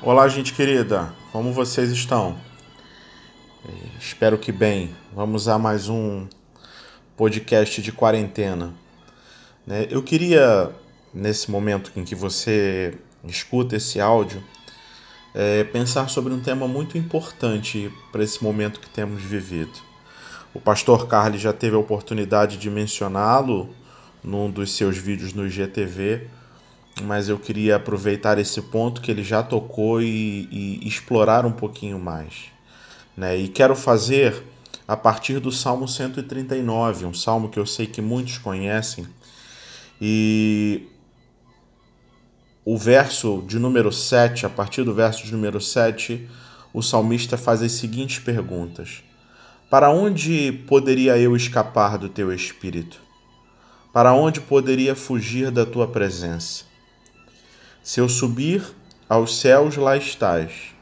Olá, 0.00 0.28
gente 0.28 0.54
querida, 0.54 1.12
como 1.32 1.52
vocês 1.52 1.90
estão? 1.90 2.38
É, 3.68 3.98
espero 3.98 4.38
que 4.38 4.52
bem. 4.52 4.94
Vamos 5.12 5.48
a 5.48 5.58
mais 5.58 5.88
um 5.88 6.28
podcast 7.16 7.82
de 7.82 7.90
quarentena. 7.90 8.72
Né? 9.66 9.88
Eu 9.90 10.00
queria, 10.00 10.70
nesse 11.12 11.50
momento 11.50 11.90
em 11.96 12.04
que 12.04 12.14
você 12.14 12.96
escuta 13.24 13.74
esse 13.74 14.00
áudio, 14.00 14.40
é, 15.34 15.64
pensar 15.64 16.08
sobre 16.08 16.32
um 16.32 16.38
tema 16.38 16.68
muito 16.68 16.96
importante 16.96 17.92
para 18.12 18.22
esse 18.22 18.40
momento 18.40 18.78
que 18.78 18.88
temos 18.88 19.20
vivido. 19.20 19.80
O 20.54 20.60
pastor 20.60 21.08
Carlos 21.08 21.40
já 21.40 21.52
teve 21.52 21.74
a 21.74 21.80
oportunidade 21.80 22.56
de 22.56 22.70
mencioná-lo 22.70 23.74
num 24.22 24.48
dos 24.48 24.76
seus 24.76 24.96
vídeos 24.96 25.32
no 25.32 25.44
IGTV 25.44 26.37
mas 27.02 27.28
eu 27.28 27.38
queria 27.38 27.76
aproveitar 27.76 28.38
esse 28.38 28.60
ponto 28.62 29.00
que 29.00 29.10
ele 29.10 29.22
já 29.22 29.42
tocou 29.42 30.02
e, 30.02 30.48
e 30.50 30.88
explorar 30.88 31.44
um 31.46 31.52
pouquinho 31.52 31.98
mais. 31.98 32.46
Né? 33.16 33.36
E 33.36 33.48
quero 33.48 33.74
fazer 33.74 34.42
a 34.86 34.96
partir 34.96 35.38
do 35.38 35.52
Salmo 35.52 35.86
139, 35.86 37.04
um 37.04 37.12
salmo 37.12 37.48
que 37.48 37.58
eu 37.58 37.66
sei 37.66 37.86
que 37.86 38.00
muitos 38.00 38.38
conhecem. 38.38 39.06
E 40.00 40.88
o 42.64 42.76
verso 42.76 43.42
de 43.46 43.58
número 43.58 43.92
7, 43.92 44.46
a 44.46 44.48
partir 44.48 44.84
do 44.84 44.94
verso 44.94 45.24
de 45.24 45.32
número 45.32 45.60
7, 45.60 46.28
o 46.72 46.82
salmista 46.82 47.36
faz 47.36 47.62
as 47.62 47.72
seguintes 47.72 48.18
perguntas: 48.18 49.02
Para 49.68 49.90
onde 49.90 50.52
poderia 50.66 51.18
eu 51.18 51.34
escapar 51.34 51.98
do 51.98 52.08
teu 52.08 52.32
espírito? 52.32 53.00
Para 53.92 54.12
onde 54.12 54.40
poderia 54.40 54.94
fugir 54.94 55.50
da 55.50 55.66
tua 55.66 55.88
presença? 55.88 56.67
Se 57.88 58.00
eu 58.00 58.06
subir 58.06 58.62
aos 59.08 59.40
céus, 59.40 59.78
lá 59.78 59.96
estás. 59.96 60.74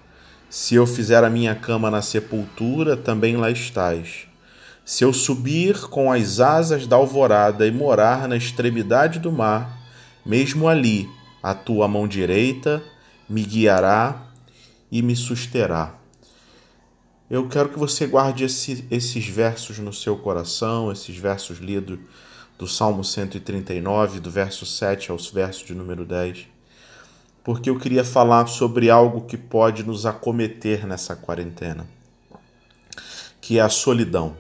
Se 0.51 0.75
eu 0.75 0.85
fizer 0.85 1.23
a 1.23 1.31
minha 1.31 1.55
cama 1.55 1.89
na 1.89 2.03
sepultura, 2.03 2.97
também 2.97 3.37
lá 3.37 3.49
estás. 3.49 4.27
Se 4.85 5.05
eu 5.05 5.13
subir 5.13 5.83
com 5.83 6.11
as 6.11 6.41
asas 6.41 6.85
da 6.85 6.97
alvorada 6.97 7.65
e 7.65 7.71
morar 7.71 8.27
na 8.27 8.37
extremidade 8.37 9.21
do 9.21 9.31
mar, 9.31 9.81
mesmo 10.27 10.67
ali 10.67 11.09
a 11.41 11.55
tua 11.55 11.87
mão 11.87 12.09
direita 12.09 12.83
me 13.29 13.45
guiará 13.45 14.27
e 14.91 15.01
me 15.01 15.15
susterá. 15.15 15.95
Eu 17.31 17.49
quero 17.49 17.69
que 17.69 17.79
você 17.79 18.09
guarde 18.09 18.43
esse, 18.43 18.85
esses 18.91 19.29
versos 19.29 19.79
no 19.79 19.93
seu 19.93 20.17
coração, 20.17 20.91
esses 20.91 21.17
versos 21.17 21.59
lidos 21.59 22.01
do 22.59 22.67
Salmo 22.67 23.05
139, 23.05 24.19
do 24.19 24.29
verso 24.29 24.67
7 24.67 25.13
ao 25.13 25.19
verso 25.19 25.65
de 25.65 25.73
número 25.73 26.05
10 26.05 26.56
porque 27.47 27.71
eu 27.71 27.79
queria 27.79 28.03
falar 28.03 28.49
sobre 28.49 28.91
algo 28.91 29.21
que 29.21 29.37
pode 29.37 29.85
nos 29.85 30.05
acometer 30.05 30.85
nessa 30.85 31.15
quarentena, 31.15 31.87
que 33.41 33.61
é 33.61 33.63
a 33.63 33.69
solidão. 33.69 34.37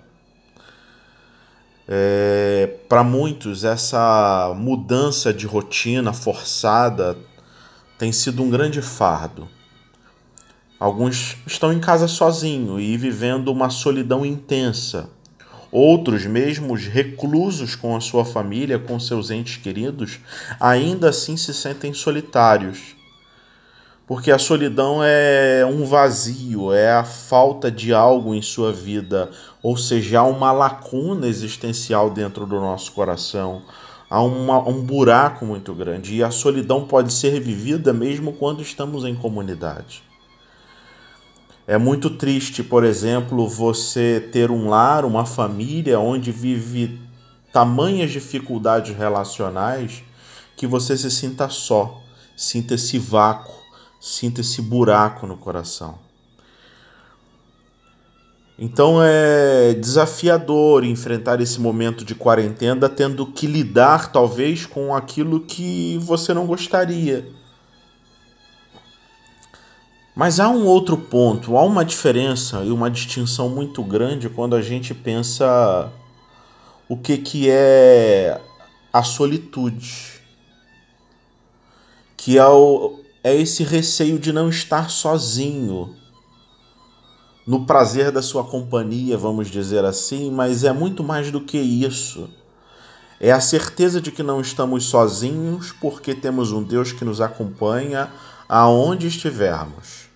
É, 1.87 2.69
Para 2.89 3.05
muitos, 3.05 3.63
essa 3.63 4.53
mudança 4.59 5.33
de 5.33 5.47
rotina 5.47 6.13
forçada 6.13 7.17
tem 7.97 8.11
sido 8.11 8.43
um 8.43 8.51
grande 8.51 8.83
fardo. 8.83 9.49
Alguns 10.77 11.37
estão 11.47 11.73
em 11.73 11.79
casa 11.79 12.09
sozinhos 12.09 12.83
e 12.83 12.97
vivendo 12.97 13.53
uma 13.53 13.71
solidão 13.71 14.27
intensa. 14.27 15.09
Outros, 15.71 16.27
mesmo 16.27 16.75
reclusos 16.75 17.77
com 17.77 17.95
a 17.95 18.01
sua 18.01 18.25
família, 18.25 18.81
com 18.81 18.99
seus 18.99 19.31
entes 19.31 19.59
queridos, 19.59 20.19
ainda 20.59 21.11
assim 21.11 21.37
se 21.37 21.55
sentem 21.55 21.95
solitários 21.95 22.96
porque 24.07 24.31
a 24.31 24.39
solidão 24.39 25.01
é 25.03 25.67
um 25.67 25.85
vazio, 25.85 26.73
é 26.73 26.93
a 26.93 27.03
falta 27.03 27.71
de 27.71 27.93
algo 27.93 28.35
em 28.35 28.41
sua 28.41 28.73
vida, 28.73 29.31
ou 29.61 29.77
seja, 29.77 30.21
há 30.21 30.23
uma 30.23 30.53
lacuna 30.53 31.27
existencial 31.27 32.09
dentro 32.09 32.47
do 32.47 32.61
nosso 32.61 32.93
coração, 32.93 33.63
há 34.09 34.23
uma, 34.23 34.61
um 34.61 34.81
buraco 34.81 35.45
muito 35.45 35.75
grande. 35.75 36.15
E 36.15 36.23
a 36.23 36.31
solidão 36.31 36.87
pode 36.87 37.13
ser 37.13 37.41
vivida 37.41 37.93
mesmo 37.93 38.33
quando 38.33 38.63
estamos 38.63 39.05
em 39.05 39.15
comunidade. 39.15 40.05
É 41.67 41.77
muito 41.77 42.11
triste, 42.11 42.63
por 42.63 42.85
exemplo, 42.85 43.49
você 43.49 44.29
ter 44.31 44.53
um 44.53 44.69
lar, 44.69 45.05
uma 45.05 45.27
família 45.27 45.99
onde 45.99 46.31
vive 46.31 47.01
tamanhas 47.53 48.13
dificuldades 48.13 48.97
relacionais 48.97 50.05
que 50.57 50.65
você 50.65 50.97
se 50.97 51.11
sinta 51.11 51.49
só, 51.49 52.01
sinta 52.37 52.75
esse 52.75 53.01
vácuo 53.01 53.66
sinta 54.07 54.41
esse 54.41 54.63
buraco 54.63 55.27
no 55.27 55.37
coração. 55.37 55.99
Então 58.57 59.03
é 59.03 59.75
desafiador 59.75 60.85
enfrentar 60.85 61.41
esse 61.41 61.61
momento 61.61 62.05
de 62.05 62.15
quarentena 62.15 62.89
tendo 62.89 63.27
que 63.27 63.47
lidar 63.47 64.13
talvez 64.13 64.65
com 64.65 64.95
aquilo 64.95 65.41
que 65.41 65.99
você 65.99 66.33
não 66.33 66.47
gostaria. 66.47 67.29
Mas 70.15 70.41
há 70.41 70.49
um 70.49 70.65
outro 70.65 70.97
ponto, 70.97 71.59
há 71.59 71.65
uma 71.65 71.85
diferença 71.85 72.63
e 72.65 72.71
uma 72.71 72.91
distinção 72.91 73.51
muito 73.51 73.83
grande 73.83 74.31
quando 74.31 74.55
a 74.55 74.63
gente 74.63 74.95
pensa 74.95 75.93
o 76.89 76.97
que, 76.97 77.19
que 77.19 77.51
é 77.51 78.41
a 78.91 79.03
solitude, 79.03 80.23
que 82.17 82.39
é 82.39 82.47
o, 82.47 83.05
é 83.27 83.35
esse 83.35 83.65
receio 83.65 84.21
de 84.21 84.33
não 84.33 84.49
estar 84.49 84.89
sozinho 84.89 85.97
no 87.45 87.67
prazer 87.67 88.13
da 88.13 88.23
sua 88.23 88.45
companhia, 88.45 89.19
vamos 89.19 89.49
dizer 89.49 89.85
assim, 89.85 90.31
mas 90.31 90.63
é 90.63 90.73
muito 90.73 91.03
mais 91.03 91.33
do 91.33 91.41
que 91.41 91.59
isso. 91.59 92.31
É 93.19 93.33
a 93.33 93.41
certeza 93.41 94.01
de 94.01 94.13
que 94.13 94.23
não 94.23 94.41
estamos 94.41 94.85
sozinhos 94.85 95.73
porque 95.73 96.15
temos 96.15 96.53
um 96.53 96.63
Deus 96.63 96.93
que 96.93 97.05
nos 97.05 97.21
acompanha 97.21 98.13
aonde 98.49 99.09
estivermos. 99.09 100.09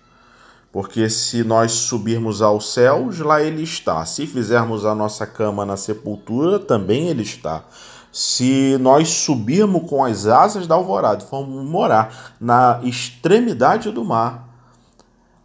Porque 0.71 1.09
se 1.09 1.43
nós 1.43 1.73
subirmos 1.73 2.41
aos 2.41 2.71
céus, 2.71 3.19
lá 3.19 3.43
Ele 3.43 3.63
está. 3.63 4.05
Se 4.05 4.25
fizermos 4.25 4.85
a 4.85 4.95
nossa 4.95 5.27
cama 5.27 5.65
na 5.65 5.75
sepultura, 5.75 6.59
também 6.59 7.09
Ele 7.09 7.23
está. 7.23 7.65
Se 8.11 8.77
nós 8.79 9.09
subirmos 9.09 9.89
com 9.89 10.03
as 10.03 10.25
asas 10.27 10.67
da 10.67 10.75
alvorada 10.75 11.21
formos 11.21 11.65
morar 11.65 12.35
na 12.39 12.81
extremidade 12.83 13.89
do 13.91 14.03
mar, 14.03 14.49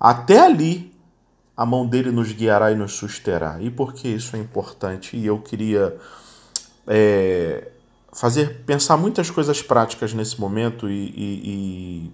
até 0.00 0.40
ali 0.40 0.92
a 1.56 1.64
mão 1.64 1.86
dele 1.86 2.10
nos 2.10 2.32
guiará 2.32 2.70
e 2.72 2.74
nos 2.74 2.92
susterá. 2.92 3.58
E 3.60 3.70
por 3.70 3.94
que 3.94 4.08
isso 4.08 4.36
é 4.36 4.38
importante? 4.38 5.16
E 5.16 5.24
eu 5.24 5.38
queria 5.38 5.96
é, 6.86 7.68
fazer 8.12 8.64
pensar 8.64 8.96
muitas 8.96 9.30
coisas 9.30 9.62
práticas 9.62 10.12
nesse 10.12 10.40
momento 10.40 10.88
e, 10.88 10.92
e, 10.92 11.42
e 11.44 12.12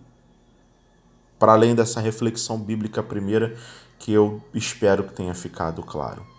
para 1.38 1.52
além 1.52 1.74
dessa 1.74 2.00
reflexão 2.00 2.58
bíblica 2.58 3.02
primeira 3.02 3.56
que 3.98 4.12
eu 4.12 4.40
espero 4.54 5.04
que 5.04 5.12
tenha 5.12 5.34
ficado 5.34 5.82
claro. 5.82 6.31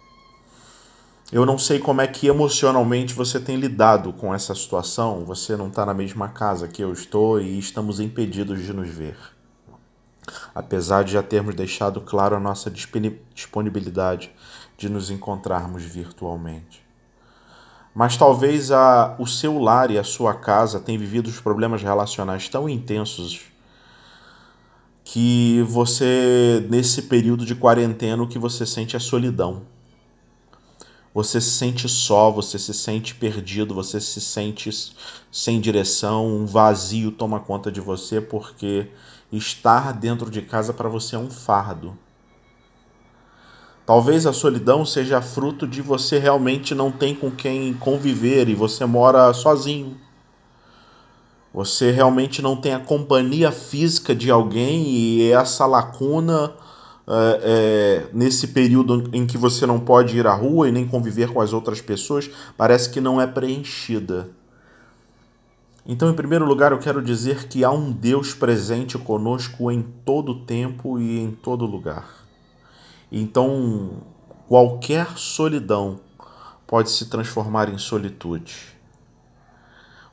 Eu 1.33 1.47
não 1.47 1.57
sei 1.57 1.79
como 1.79 1.99
é 1.99 2.05
que 2.05 2.27
emocionalmente 2.27 3.15
você 3.15 3.39
tem 3.39 3.55
lidado 3.55 4.13
com 4.13 4.35
essa 4.35 4.53
situação. 4.53 5.25
Você 5.25 5.55
não 5.57 5.67
está 5.67 5.83
na 5.83 5.91
mesma 5.91 6.27
casa 6.27 6.67
que 6.67 6.79
eu 6.79 6.93
estou 6.93 7.41
e 7.41 7.57
estamos 7.57 7.99
impedidos 7.99 8.63
de 8.63 8.71
nos 8.71 8.87
ver. 8.87 9.17
Apesar 10.53 11.03
de 11.03 11.13
já 11.13 11.23
termos 11.23 11.55
deixado 11.55 11.99
claro 12.01 12.35
a 12.35 12.39
nossa 12.39 12.69
disponibilidade 12.69 14.31
de 14.77 14.87
nos 14.87 15.09
encontrarmos 15.09 15.81
virtualmente. 15.81 16.85
Mas 17.95 18.15
talvez 18.15 18.69
a, 18.69 19.15
o 19.17 19.25
seu 19.25 19.57
lar 19.57 19.89
e 19.89 19.97
a 19.97 20.03
sua 20.03 20.35
casa 20.35 20.79
tenham 20.79 20.99
vivido 20.99 21.31
os 21.31 21.39
problemas 21.39 21.81
relacionais 21.81 22.47
tão 22.47 22.69
intensos 22.69 23.41
que 25.03 25.65
você, 25.67 26.63
nesse 26.69 27.01
período 27.01 27.43
de 27.43 27.55
quarentena, 27.55 28.21
o 28.21 28.27
que 28.27 28.37
você 28.37 28.67
sente 28.67 28.95
é 28.95 28.99
solidão 28.99 29.73
você 31.13 31.39
se 31.39 31.51
sente 31.51 31.87
só, 31.87 32.31
você 32.31 32.57
se 32.57 32.73
sente 32.73 33.13
perdido, 33.13 33.75
você 33.75 34.01
se 34.01 34.19
sente 34.19 34.69
sem 35.31 35.61
direção, 35.61 36.25
um 36.27 36.45
vazio 36.45 37.11
toma 37.11 37.39
conta 37.39 37.71
de 37.71 37.79
você 37.79 38.19
porque 38.19 38.87
estar 39.31 39.93
dentro 39.93 40.31
de 40.31 40.41
casa 40.41 40.73
para 40.73 40.89
você 40.89 41.15
é 41.15 41.19
um 41.19 41.29
fardo. 41.29 41.95
Talvez 43.85 44.25
a 44.25 44.33
solidão 44.33 44.85
seja 44.85 45.21
fruto 45.21 45.67
de 45.67 45.81
você 45.81 46.17
realmente 46.17 46.73
não 46.73 46.91
ter 46.91 47.17
com 47.17 47.29
quem 47.29 47.73
conviver 47.73 48.47
e 48.47 48.55
você 48.55 48.85
mora 48.85 49.33
sozinho. 49.33 49.99
Você 51.53 51.91
realmente 51.91 52.41
não 52.41 52.55
tem 52.55 52.73
a 52.73 52.79
companhia 52.79 53.51
física 53.51 54.15
de 54.15 54.31
alguém 54.31 54.87
e 54.87 55.31
essa 55.31 55.67
lacuna 55.67 56.55
é, 57.07 57.39
é, 57.43 58.09
nesse 58.13 58.47
período 58.47 59.09
em 59.11 59.25
que 59.25 59.37
você 59.37 59.65
não 59.65 59.79
pode 59.79 60.17
ir 60.17 60.25
à 60.25 60.33
rua 60.33 60.69
e 60.69 60.71
nem 60.71 60.87
conviver 60.87 61.31
com 61.31 61.41
as 61.41 61.51
outras 61.51 61.81
pessoas, 61.81 62.29
parece 62.57 62.89
que 62.89 63.01
não 63.01 63.19
é 63.19 63.27
preenchida. 63.27 64.29
Então, 65.85 66.09
em 66.09 66.15
primeiro 66.15 66.45
lugar, 66.45 66.71
eu 66.71 66.79
quero 66.79 67.01
dizer 67.01 67.47
que 67.49 67.63
há 67.63 67.71
um 67.71 67.91
Deus 67.91 68.33
presente 68.33 68.97
conosco 68.97 69.69
em 69.69 69.81
todo 69.81 70.45
tempo 70.45 70.97
e 70.97 71.19
em 71.19 71.31
todo 71.31 71.65
lugar. 71.65 72.25
Então, 73.11 74.01
qualquer 74.47 75.17
solidão 75.17 75.99
pode 76.65 76.89
se 76.89 77.09
transformar 77.09 77.67
em 77.67 77.77
solitude. 77.77 78.73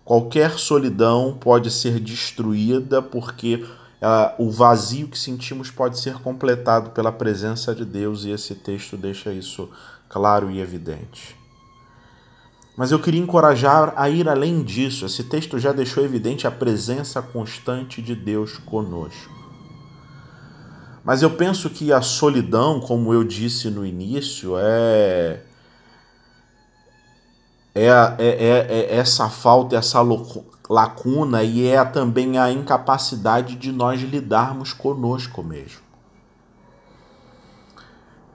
Qualquer 0.05 0.59
solidão 0.59 1.39
pode 1.39 1.71
ser 1.71 2.01
destruída 2.01 3.01
porque 3.01 3.65
uh, 4.01 4.43
o 4.43 4.51
vazio 4.51 5.09
que 5.09 5.19
sentimos 5.19 5.71
pode 5.71 5.99
ser 5.99 6.15
completado 6.15 6.91
pela 6.91 7.13
presença 7.13 7.75
de 7.75 7.85
Deus 7.85 8.25
e 8.25 8.31
esse 8.31 8.55
texto 8.55 8.97
deixa 8.97 9.33
isso 9.33 9.69
claro 10.09 10.51
e 10.51 10.61
evidente. 10.61 11.37
Mas 12.77 12.91
eu 12.91 12.99
queria 12.99 13.21
encorajar 13.21 13.93
a 13.97 14.09
ir 14.09 14.29
além 14.29 14.63
disso. 14.63 15.05
Esse 15.05 15.25
texto 15.25 15.59
já 15.59 15.73
deixou 15.73 16.03
evidente 16.03 16.47
a 16.47 16.51
presença 16.51 17.21
constante 17.21 18.01
de 18.01 18.15
Deus 18.15 18.57
conosco. 18.59 19.39
Mas 21.05 21.23
eu 21.23 21.31
penso 21.31 21.69
que 21.69 21.93
a 21.93 22.01
solidão, 22.01 22.81
como 22.81 23.13
eu 23.13 23.25
disse 23.25 23.69
no 23.69 23.85
início, 23.85 24.55
é 24.59 25.41
é, 27.75 27.87
é, 27.87 28.27
é, 28.29 28.67
é 28.69 28.97
essa 28.97 29.29
falta, 29.29 29.77
essa 29.77 30.01
lacuna 30.71 31.43
e 31.43 31.67
é 31.67 31.85
também 31.85 32.39
a 32.39 32.49
incapacidade 32.49 33.57
de 33.57 33.73
nós 33.73 34.01
lidarmos 34.01 34.73
conosco 34.73 35.43
mesmo. 35.43 35.81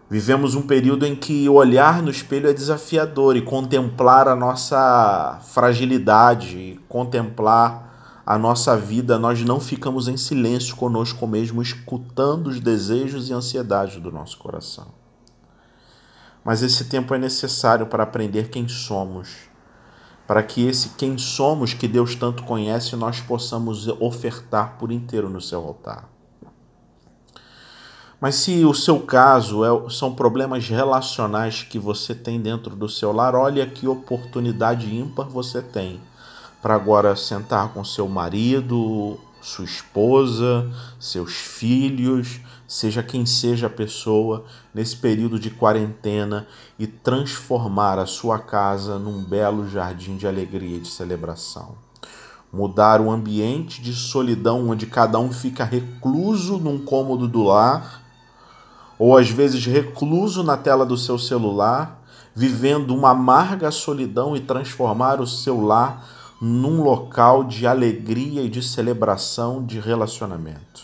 Vivemos 0.10 0.54
um 0.54 0.62
período 0.62 1.06
em 1.06 1.16
que 1.16 1.48
olhar 1.48 2.04
no 2.04 2.12
espelho 2.12 2.50
é 2.50 2.54
desafiador 2.54 3.38
e 3.38 3.42
contemplar 3.42 4.28
a 4.28 4.36
nossa 4.36 5.40
fragilidade, 5.46 6.78
contemplar 6.90 8.22
a 8.26 8.38
nossa 8.38 8.76
vida, 8.76 9.18
nós 9.18 9.42
não 9.42 9.62
ficamos 9.62 10.10
em 10.10 10.18
silêncio 10.18 10.76
conosco 10.76 11.26
mesmo, 11.26 11.62
escutando 11.62 12.48
os 12.48 12.60
desejos 12.60 13.30
e 13.30 13.34
ansiedades 13.34 14.02
do 14.02 14.12
nosso 14.12 14.38
coração. 14.38 14.88
Mas 16.44 16.62
esse 16.62 16.86
tempo 16.86 17.16
é 17.16 17.18
necessário 17.18 17.86
para 17.86 18.04
aprender 18.04 18.50
quem 18.50 18.68
somos, 18.68 19.48
para 20.28 20.42
que 20.42 20.68
esse 20.68 20.90
quem 20.90 21.18
somos, 21.18 21.74
que 21.74 21.88
Deus 21.88 22.16
tanto 22.16 22.44
conhece, 22.44 22.96
nós 22.96 23.20
possamos 23.22 23.88
ofertar 24.00 24.78
por 24.80 24.92
inteiro 24.92 25.30
no 25.30 25.40
seu 25.40 25.60
altar. 25.60 26.10
Mas 28.20 28.36
se 28.36 28.66
o 28.66 28.74
seu 28.74 29.02
caso 29.02 29.64
é, 29.64 29.90
são 29.90 30.16
problemas 30.16 30.68
relacionais 30.68 31.64
que 31.64 31.78
você 31.78 32.16
tem 32.16 32.40
dentro 32.40 32.76
do 32.76 32.90
seu 32.90 33.12
lar, 33.12 33.36
olha 33.36 33.68
que 33.68 33.88
oportunidade 33.88 34.96
ímpar 34.96 35.28
você 35.28 35.62
tem 35.62 36.02
para 36.62 36.74
agora 36.74 37.16
sentar 37.16 37.74
com 37.74 37.84
seu 37.84 38.08
marido, 38.08 39.20
sua 39.46 39.64
esposa, 39.64 40.68
seus 41.00 41.34
filhos, 41.34 42.40
seja 42.68 43.04
quem 43.04 43.28
seja 43.28 43.68
a 43.68 43.70
pessoa, 43.70 44.44
nesse 44.74 44.96
período 44.98 45.40
de 45.40 45.52
quarentena 45.52 46.48
e 46.80 46.88
transformar 46.88 48.00
a 48.00 48.08
sua 48.08 48.40
casa 48.40 48.98
num 48.98 49.24
belo 49.24 49.70
jardim 49.70 50.18
de 50.18 50.26
alegria 50.26 50.78
e 50.78 50.80
de 50.80 50.88
celebração. 50.88 51.76
Mudar 52.52 53.00
o 53.00 53.12
ambiente 53.12 53.84
de 53.84 53.94
solidão 53.94 54.68
onde 54.68 54.88
cada 54.88 55.20
um 55.20 55.32
fica 55.32 55.64
recluso 55.64 56.58
num 56.58 56.80
cômodo 56.80 57.28
do 57.28 57.44
lar 57.44 58.02
ou 58.98 59.16
às 59.16 59.30
vezes 59.30 59.64
recluso 59.64 60.42
na 60.42 60.58
tela 60.58 60.88
do 60.88 60.98
seu 60.98 61.20
celular, 61.20 62.02
vivendo 62.34 62.96
uma 62.96 63.12
amarga 63.12 63.70
solidão 63.70 64.36
e 64.36 64.40
transformar 64.40 65.22
o 65.22 65.28
seu 65.28 65.62
lar 65.62 66.04
num 66.42 66.82
local 66.82 67.44
de 67.44 67.66
alegria 67.66 68.42
e 68.42 68.50
de 68.50 68.62
celebração 68.62 69.66
de 69.66 69.80
relacionamento. 69.80 70.84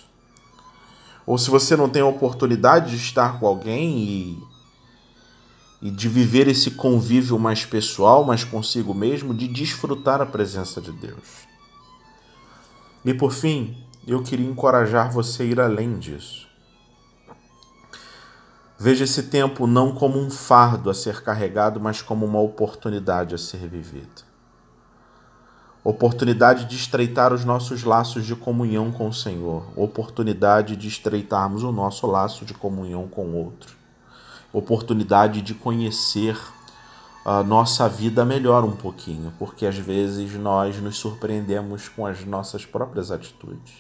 Ou 1.26 1.38
se 1.38 1.50
você 1.50 1.76
não 1.76 1.90
tem 1.90 2.02
a 2.02 2.08
oportunidade 2.08 2.92
de 2.92 2.98
estar 2.98 3.40
com 3.40 3.46
alguém 3.46 3.98
e, 4.00 4.44
e 5.82 5.92
de 5.92 6.10
viver 6.10 6.48
esse 6.48 6.72
convívio 6.72 7.38
mais 7.38 7.66
pessoal, 7.66 8.24
mais 8.24 8.44
consigo 8.44 8.94
mesmo, 8.94 9.34
de 9.34 9.48
desfrutar 9.48 10.22
a 10.22 10.26
presença 10.26 10.82
de 10.82 10.92
Deus. 10.92 11.48
E 13.04 13.14
por 13.14 13.32
fim, 13.32 13.78
eu 14.08 14.24
queria 14.24 14.50
encorajar 14.50 15.12
você 15.12 15.44
a 15.44 15.46
ir 15.46 15.60
além 15.60 15.98
disso. 16.00 16.48
Veja 18.78 19.04
esse 19.04 19.24
tempo 19.24 19.68
não 19.68 19.94
como 19.94 20.18
um 20.18 20.32
fardo 20.32 20.90
a 20.90 20.94
ser 20.94 21.22
carregado, 21.22 21.80
mas 21.80 22.02
como 22.02 22.26
uma 22.26 22.40
oportunidade 22.40 23.36
a 23.36 23.38
ser 23.38 23.68
vivida. 23.68 24.31
Oportunidade 25.84 26.66
de 26.66 26.76
estreitar 26.76 27.34
os 27.34 27.44
nossos 27.44 27.84
laços 27.84 28.24
de 28.24 28.36
comunhão 28.36 28.92
com 28.92 29.08
o 29.08 29.14
Senhor, 29.14 29.64
oportunidade 29.76 30.76
de 30.76 30.88
estreitarmos 30.88 31.64
o 31.64 31.72
nosso 31.72 32.06
laço 32.06 32.46
de 32.46 32.54
comunhão 32.54 33.08
com 33.08 33.26
o 33.26 33.36
outro, 33.36 33.76
oportunidade 34.54 35.42
de 35.42 35.56
conhecer 35.56 36.38
a 37.26 37.42
nossa 37.42 37.90
vida 37.90 38.24
melhor 38.24 38.64
um 38.64 38.76
pouquinho, 38.76 39.34
porque 39.40 39.66
às 39.66 39.78
vezes 39.78 40.34
nós 40.34 40.80
nos 40.80 40.98
surpreendemos 40.98 41.90
com 41.90 42.06
as 42.06 42.24
nossas 42.26 42.64
próprias 42.64 43.10
atitudes. 43.10 43.74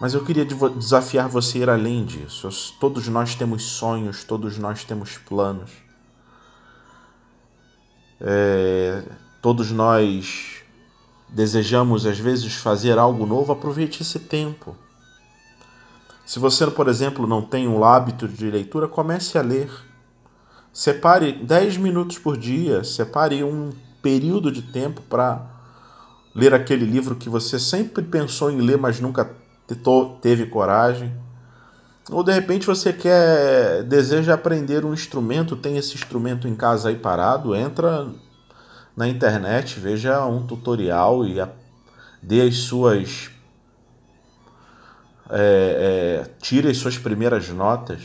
Mas 0.00 0.14
eu 0.14 0.24
queria 0.24 0.44
desafiar 0.44 1.28
você 1.28 1.58
a 1.58 1.60
ir 1.62 1.70
além 1.70 2.04
disso. 2.04 2.48
Todos 2.78 3.08
nós 3.08 3.34
temos 3.34 3.62
sonhos, 3.62 4.24
todos 4.24 4.58
nós 4.58 4.84
temos 4.84 5.16
planos. 5.16 5.70
É, 8.20 9.02
todos 9.46 9.70
nós 9.70 10.64
desejamos, 11.28 12.04
às 12.04 12.18
vezes, 12.18 12.54
fazer 12.54 12.98
algo 12.98 13.24
novo. 13.24 13.52
Aproveite 13.52 14.02
esse 14.02 14.18
tempo. 14.18 14.74
Se 16.26 16.40
você, 16.40 16.66
por 16.66 16.88
exemplo, 16.88 17.28
não 17.28 17.40
tem 17.40 17.68
um 17.68 17.84
hábito 17.84 18.26
de 18.26 18.50
leitura, 18.50 18.88
comece 18.88 19.38
a 19.38 19.42
ler. 19.42 19.70
Separe 20.72 21.30
10 21.30 21.76
minutos 21.76 22.18
por 22.18 22.36
dia, 22.36 22.82
separe 22.82 23.44
um 23.44 23.70
período 24.02 24.50
de 24.50 24.62
tempo 24.62 25.00
para 25.02 25.46
ler 26.34 26.52
aquele 26.52 26.84
livro 26.84 27.14
que 27.14 27.28
você 27.28 27.56
sempre 27.56 28.02
pensou 28.02 28.50
em 28.50 28.60
ler, 28.60 28.78
mas 28.78 28.98
nunca 28.98 29.30
teve 30.20 30.46
coragem. 30.46 31.14
Ou 32.10 32.24
de 32.24 32.32
repente 32.32 32.66
você 32.66 32.92
quer, 32.92 33.84
deseja 33.84 34.34
aprender 34.34 34.84
um 34.84 34.92
instrumento, 34.92 35.54
tem 35.54 35.76
esse 35.76 35.94
instrumento 35.94 36.48
em 36.48 36.56
casa 36.56 36.88
aí 36.88 36.96
parado, 36.96 37.54
entra 37.54 38.08
na 38.96 39.06
internet, 39.06 39.78
veja 39.78 40.24
um 40.24 40.46
tutorial 40.46 41.26
e 41.26 41.40
a, 41.40 41.50
dê 42.22 42.42
as 42.42 42.56
suas. 42.56 43.30
É, 45.28 46.24
é, 46.24 46.30
tire 46.40 46.68
as 46.68 46.78
suas 46.78 46.96
primeiras 46.96 47.48
notas. 47.50 48.02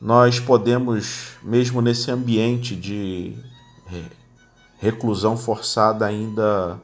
Nós 0.00 0.40
podemos, 0.40 1.36
mesmo 1.42 1.80
nesse 1.80 2.10
ambiente 2.10 2.74
de 2.74 3.36
reclusão 4.78 5.36
forçada, 5.36 6.04
ainda 6.04 6.80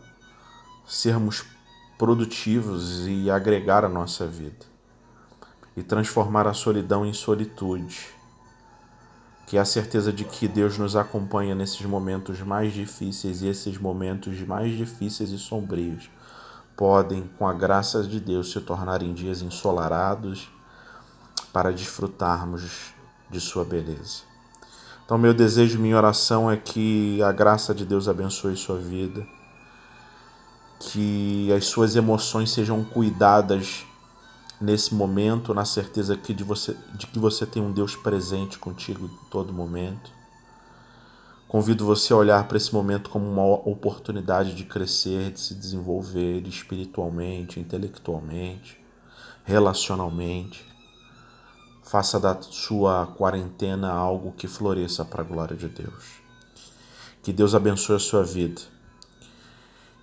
sermos 0.86 1.44
produtivos 1.98 3.08
e 3.08 3.28
agregar 3.28 3.84
a 3.84 3.88
nossa 3.88 4.24
vida 4.24 4.64
e 5.76 5.82
transformar 5.82 6.46
a 6.46 6.54
solidão 6.54 7.04
em 7.04 7.12
solitude. 7.12 8.17
Que 9.48 9.58
a 9.58 9.64
certeza 9.64 10.12
de 10.12 10.24
que 10.24 10.46
Deus 10.46 10.78
nos 10.78 10.94
acompanha 10.94 11.54
nesses 11.54 11.84
momentos 11.84 12.40
mais 12.40 12.72
difíceis 12.72 13.42
e 13.42 13.48
esses 13.48 13.76
momentos 13.78 14.38
mais 14.40 14.76
difíceis 14.76 15.30
e 15.30 15.38
sombrios 15.38 16.08
podem, 16.76 17.28
com 17.36 17.48
a 17.48 17.52
graça 17.52 18.04
de 18.04 18.20
Deus, 18.20 18.52
se 18.52 18.60
tornarem 18.60 19.12
dias 19.12 19.42
ensolarados 19.42 20.48
para 21.52 21.72
desfrutarmos 21.72 22.92
de 23.28 23.40
Sua 23.40 23.64
beleza. 23.64 24.22
Então, 25.04 25.18
meu 25.18 25.34
desejo, 25.34 25.80
minha 25.80 25.96
oração 25.96 26.48
é 26.48 26.56
que 26.56 27.20
a 27.22 27.32
graça 27.32 27.74
de 27.74 27.84
Deus 27.84 28.06
abençoe 28.06 28.56
sua 28.56 28.78
vida 28.78 29.26
que 30.78 31.52
as 31.52 31.66
suas 31.66 31.96
emoções 31.96 32.50
sejam 32.50 32.84
cuidadas 32.84 33.84
nesse 34.60 34.94
momento, 34.94 35.54
na 35.54 35.64
certeza 35.64 36.16
que 36.16 36.34
de, 36.34 36.42
você, 36.42 36.76
de 36.94 37.06
que 37.06 37.18
você 37.18 37.46
tem 37.46 37.62
um 37.62 37.72
Deus 37.72 37.94
presente 37.94 38.58
contigo 38.58 39.06
em 39.06 39.30
todo 39.30 39.52
momento. 39.52 40.10
Convido 41.46 41.86
você 41.86 42.12
a 42.12 42.16
olhar 42.16 42.46
para 42.46 42.58
esse 42.58 42.74
momento 42.74 43.08
como 43.08 43.26
uma 43.26 43.42
oportunidade 43.42 44.54
de 44.54 44.64
crescer, 44.64 45.32
de 45.32 45.40
se 45.40 45.54
desenvolver 45.54 46.46
espiritualmente, 46.46 47.58
intelectualmente, 47.58 48.78
relacionalmente. 49.44 50.66
Faça 51.82 52.20
da 52.20 52.38
sua 52.42 53.06
quarentena 53.06 53.90
algo 53.90 54.32
que 54.32 54.46
floresça 54.46 55.04
para 55.04 55.22
a 55.22 55.24
glória 55.24 55.56
de 55.56 55.68
Deus. 55.68 56.20
Que 57.22 57.32
Deus 57.32 57.54
abençoe 57.54 57.96
a 57.96 58.00
sua 58.00 58.22
vida 58.22 58.77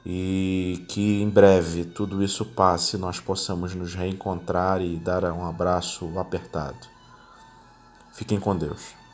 e 0.06 0.86
que 0.88 1.22
em 1.22 1.30
breve 1.30 1.84
tudo 1.84 2.24
isso 2.24 2.46
passe 2.46 2.96
e 2.96 3.00
nós 3.00 3.20
possamos 3.20 3.74
nos 3.74 3.96
reencontrar 3.96 4.82
e 4.82 4.98
dar 4.98 5.24
um 5.26 5.46
abraço 5.46 6.20
apertado. 6.20 6.88
Fiquem 8.14 8.40
com 8.40 8.56
Deus. 8.56 9.05